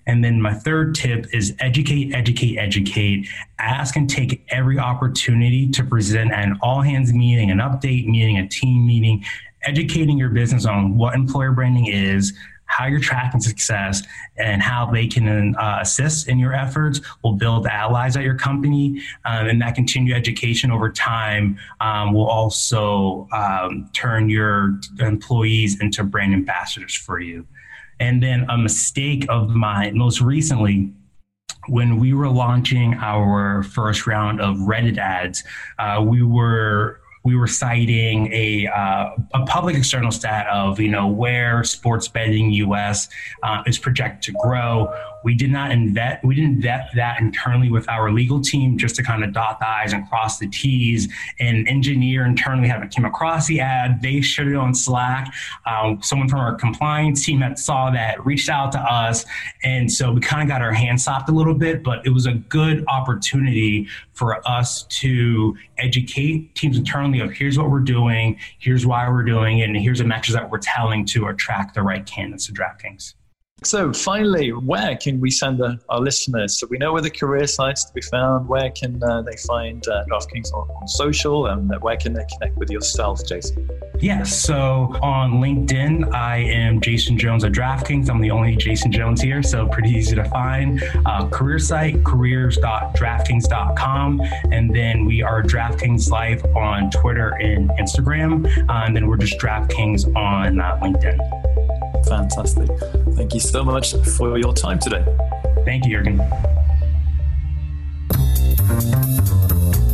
And 0.09 0.25
then 0.25 0.43
my 0.43 0.53
third 0.53 0.97
tip 0.97 1.33
is 1.33 1.55
educate, 1.61 2.13
educate, 2.13 2.59
educate. 2.59 3.29
Ask 3.61 3.95
and 3.95 4.11
take 4.11 4.45
every 4.49 4.81
opportunity 4.81 5.71
to 5.71 5.85
present 5.85 6.33
an 6.33 6.59
all 6.61 6.81
hands 6.81 7.13
meeting, 7.13 7.53
an 7.53 7.59
update 7.59 8.07
meeting, 8.07 8.39
a 8.39 8.49
team 8.49 8.85
meeting, 8.85 9.25
educating 9.63 10.19
your 10.19 10.31
business 10.31 10.67
on 10.67 10.97
what 10.97 11.15
employer 11.15 11.53
branding 11.53 11.87
is, 11.87 12.33
how 12.73 12.87
you're 12.87 13.01
tracking 13.01 13.41
success 13.41 14.03
and 14.39 14.63
how 14.63 14.87
they 14.87 15.07
can 15.07 15.55
uh, 15.57 15.79
assist 15.83 16.27
in 16.27 16.39
your 16.39 16.55
efforts 16.55 17.01
will 17.23 17.35
build 17.35 17.67
allies 17.67 18.17
at 18.17 18.23
your 18.23 18.35
company 18.35 18.99
um, 19.27 19.47
and 19.47 19.61
that 19.61 19.75
continued 19.75 20.17
education 20.17 20.71
over 20.71 20.91
time 20.91 21.59
um, 21.81 22.15
will 22.15 22.27
also 22.27 23.29
um, 23.33 23.91
turn 23.93 24.31
your 24.31 24.81
employees 25.01 25.81
into 25.81 26.03
brand 26.03 26.33
ambassadors 26.33 26.95
for 26.95 27.21
you. 27.21 27.47
And 28.01 28.23
then 28.23 28.47
a 28.49 28.57
mistake 28.57 29.27
of 29.29 29.51
mine 29.51 29.97
most 29.97 30.23
recently 30.23 30.93
when 31.69 32.01
we 32.01 32.15
were 32.15 32.29
launching 32.29 32.95
our 32.95 33.63
first 33.63 34.07
round 34.07 34.41
of 34.41 34.57
reddit 34.57 34.99
ads 34.99 35.45
uh, 35.79 36.03
we 36.05 36.23
were 36.23 37.02
we 37.25 37.37
were 37.37 37.47
citing 37.47 38.33
a, 38.33 38.67
uh, 38.67 39.11
a 39.35 39.47
public 39.47 39.77
external 39.77 40.11
stat 40.11 40.47
of 40.49 40.81
you 40.81 40.89
know 40.89 41.07
where 41.07 41.63
sports 41.65 42.09
betting 42.09 42.51
US 42.53 43.09
uh, 43.43 43.63
is 43.67 43.79
projected 43.79 44.35
to 44.35 44.39
grow. 44.43 44.93
We 45.25 45.35
did 45.35 45.51
not 45.51 45.71
vet 45.89 46.25
we 46.25 46.35
didn't 46.35 46.61
vet 46.61 46.91
that 46.95 47.21
internally 47.21 47.71
with 47.71 47.89
our 47.89 48.13
legal 48.13 48.41
team 48.41 48.79
just 48.79 48.97
to 48.97 49.03
kind 49.03 49.25
of 49.25 49.33
dot 49.33 49.59
the 49.61 49.69
i's 49.69 49.93
and 49.93 50.09
cross 50.09 50.39
the 50.39 50.49
t's. 50.49 51.09
And 51.41 51.69
engineer 51.69 52.25
internally 52.25 52.69
haven't 52.69 52.95
came 52.95 53.05
across 53.05 53.47
the 53.47 53.61
ad. 53.61 54.03
They 54.03 54.21
shared 54.21 54.49
it 54.49 54.57
on 54.57 54.75
Slack. 54.75 55.33
Um, 55.67 56.01
someone 56.03 56.29
from 56.29 56.41
our 56.41 56.55
compliance 56.55 57.25
team 57.25 57.41
that 57.41 57.59
saw 57.59 57.91
that 57.91 58.25
reached 58.25 58.49
out 58.49 58.73
to 58.73 58.79
us, 58.79 59.25
and 59.63 59.91
so 59.91 60.13
we 60.13 60.21
kind 60.21 60.43
of 60.43 60.49
got 60.49 60.63
our 60.63 60.73
hands 60.73 61.03
stopped 61.03 61.29
a 61.29 61.33
little 61.33 61.55
bit. 61.55 61.83
But 61.83 62.07
it 62.07 62.11
was 62.11 62.27
a 62.27 62.35
good 62.35 62.85
opportunity 62.89 63.89
for 64.13 64.47
us 64.49 64.85
to 64.85 65.57
educate 65.79 66.55
teams 66.55 66.77
internally 66.77 67.21
of 67.21 67.33
here's 67.33 67.59
what 67.59 67.71
we're 67.71 67.81
doing, 67.81 68.39
here's 68.59 68.87
why 68.87 69.09
we're 69.09 69.25
doing 69.25 69.59
it, 69.59 69.65
and 69.65 69.77
here's 69.77 69.99
the 69.99 70.05
message 70.05 70.35
that 70.35 70.51
we're 70.51 70.59
telling 70.59 71.05
to 71.07 71.27
attract 71.27 71.75
the 71.75 71.83
right 71.83 72.07
candidates 72.07 72.47
to 72.47 72.53
DraftKings. 72.53 73.15
So, 73.65 73.93
finally, 73.93 74.51
where 74.51 74.97
can 74.97 75.21
we 75.21 75.31
send 75.31 75.59
the, 75.59 75.79
our 75.89 76.01
listeners? 76.01 76.59
So, 76.59 76.67
we 76.69 76.79
know 76.79 76.93
where 76.93 77.03
the 77.03 77.11
career 77.11 77.47
sites 77.47 77.85
to 77.85 77.93
be 77.93 78.01
found. 78.01 78.49
Where 78.49 78.71
can 78.71 79.01
uh, 79.03 79.23
they 79.23 79.37
find 79.47 79.87
uh, 79.89 80.05
DraftKings 80.11 80.53
on, 80.53 80.69
on, 80.69 80.89
social? 80.89 81.47
And 81.47 81.71
where 81.83 81.97
can 81.97 82.13
they 82.13 82.25
connect 82.33 82.59
with 82.59 82.71
yourself, 82.71 83.25
Jason? 83.27 83.69
Yes. 84.01 84.37
So, 84.37 84.97
on 85.03 85.35
LinkedIn, 85.35 86.13
I 86.13 86.39
am 86.39 86.81
Jason 86.81 87.19
Jones 87.19 87.45
at 87.45 87.53
DraftKings. 87.53 88.11
I'm 88.11 88.21
the 88.21 88.31
only 88.31 88.57
Jason 88.57 88.91
Jones 88.91 89.21
here, 89.21 89.43
so 89.43 89.69
pretty 89.69 89.91
easy 89.91 90.17
to 90.17 90.25
find. 90.25 90.83
Uh, 91.07 91.29
career 91.29 91.59
site, 91.59 92.03
careers.draftkings.com. 92.05 94.21
And 94.51 94.75
then 94.75 95.05
we 95.05 95.23
are 95.23 95.43
DraftKings 95.43 96.09
Live 96.11 96.45
on 96.57 96.91
Twitter 96.91 97.37
and 97.41 97.71
Instagram. 97.71 98.47
Uh, 98.69 98.85
and 98.87 98.97
then 98.97 99.07
we're 99.07 99.19
just 99.19 99.39
DraftKings 99.39 100.15
on 100.17 100.61
uh, 100.61 100.79
LinkedIn. 100.83 101.62
Fantastic. 102.09 102.69
Thank 103.17 103.35
you 103.35 103.41
so 103.41 103.65
much 103.65 103.95
for 104.17 104.39
your 104.39 104.53
time 104.53 104.79
today. 104.79 105.05
Thank 105.65 105.87
you, 105.87 106.03
Jurgen. 106.03 106.21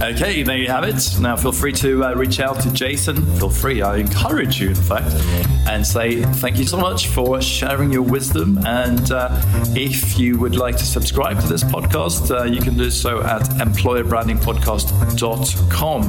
Okay, 0.01 0.45
there 0.45 0.57
you 0.57 0.69
have 0.69 0.85
it. 0.85 1.19
Now, 1.21 1.35
feel 1.35 1.51
free 1.51 1.73
to 1.73 2.05
uh, 2.05 2.15
reach 2.15 2.39
out 2.39 2.61
to 2.61 2.73
Jason. 2.73 3.17
Feel 3.37 3.51
free, 3.51 3.83
I 3.83 3.97
encourage 3.97 4.61
you, 4.61 4.69
in 4.69 4.77
fact, 4.77 5.13
and 5.69 5.85
say 5.85 6.23
thank 6.23 6.57
you 6.57 6.65
so 6.65 6.77
much 6.77 7.09
for 7.09 7.43
sharing 7.43 7.93
your 7.93 8.03
wisdom. 8.03 8.65
And 8.65 9.11
uh, 9.11 9.43
if 9.75 10.17
you 10.17 10.39
would 10.39 10.55
like 10.55 10.77
to 10.77 10.85
subscribe 10.85 11.41
to 11.41 11.49
this 11.49 11.65
podcast, 11.65 12.31
uh, 12.31 12.45
you 12.45 12.61
can 12.61 12.77
do 12.77 12.93
so 12.93 13.25
at 13.25 13.43
employerbrandingpodcast.com. 13.59 16.03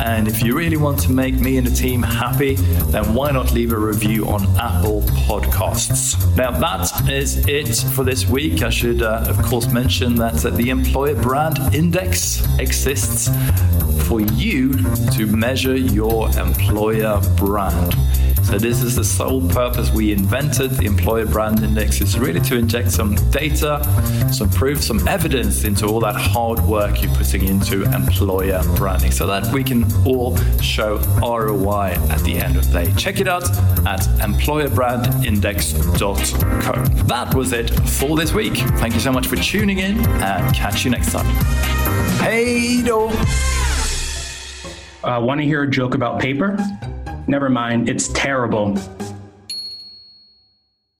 And 0.00 0.28
if 0.28 0.42
you 0.42 0.56
really 0.56 0.78
want 0.78 0.98
to 1.00 1.12
make 1.12 1.34
me 1.34 1.58
and 1.58 1.66
the 1.66 1.76
team 1.76 2.02
happy, 2.02 2.54
then 2.54 3.12
why 3.12 3.32
not 3.32 3.52
leave 3.52 3.72
a 3.72 3.78
review 3.78 4.26
on 4.28 4.44
Apple 4.56 5.02
Podcasts? 5.28 6.16
Now, 6.36 6.52
that 6.52 7.10
is 7.10 7.46
it 7.46 7.76
for 7.92 8.02
this 8.02 8.26
week. 8.26 8.62
I 8.62 8.70
should, 8.70 9.02
uh, 9.02 9.26
of 9.28 9.36
course, 9.42 9.70
mention 9.70 10.14
that 10.14 10.40
the 10.56 10.70
Employer 10.70 11.20
Brand 11.20 11.58
Index 11.74 12.42
exists 12.58 13.25
for 14.06 14.20
you 14.20 14.72
to 15.12 15.26
measure 15.26 15.76
your 15.76 16.28
employer 16.38 17.20
brand. 17.36 17.94
So 18.46 18.58
this 18.58 18.82
is 18.82 18.94
the 18.94 19.04
sole 19.04 19.46
purpose 19.48 19.90
we 19.90 20.12
invented 20.12 20.70
the 20.70 20.86
employer 20.86 21.26
brand 21.26 21.64
index 21.64 22.00
is 22.00 22.16
really 22.16 22.38
to 22.42 22.56
inject 22.56 22.92
some 22.92 23.16
data, 23.32 23.82
some 24.32 24.48
proof, 24.50 24.80
some 24.84 25.08
evidence 25.08 25.64
into 25.64 25.86
all 25.86 25.98
that 26.00 26.14
hard 26.14 26.60
work 26.60 27.02
you're 27.02 27.12
putting 27.14 27.48
into 27.48 27.82
employer 27.92 28.62
branding 28.76 29.10
so 29.10 29.26
that 29.26 29.52
we 29.52 29.64
can 29.64 29.84
all 30.06 30.36
show 30.60 30.98
ROI 31.20 31.96
at 32.08 32.20
the 32.20 32.36
end 32.38 32.56
of 32.56 32.70
the 32.70 32.84
day. 32.84 32.94
Check 32.96 33.18
it 33.18 33.26
out 33.26 33.50
at 33.84 34.02
employerbrandindex.co. 34.20 36.14
That 37.06 37.34
was 37.34 37.52
it 37.52 37.70
for 37.88 38.16
this 38.16 38.32
week. 38.32 38.54
Thank 38.78 38.94
you 38.94 39.00
so 39.00 39.10
much 39.10 39.26
for 39.26 39.34
tuning 39.34 39.80
in 39.80 39.98
and 40.06 40.54
catch 40.54 40.84
you 40.84 40.92
next 40.92 41.10
time. 41.10 41.26
Hey, 42.20 42.82
do. 42.82 43.08
Uh, 45.04 45.20
Want 45.20 45.40
to 45.40 45.44
hear 45.44 45.62
a 45.62 45.70
joke 45.70 45.94
about 45.94 46.20
paper? 46.20 46.56
Never 47.26 47.48
mind, 47.48 47.88
it's 47.88 48.08
terrible. 48.08 48.76